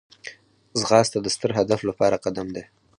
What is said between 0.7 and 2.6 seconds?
ځغاسته د ستر هدف لپاره قدم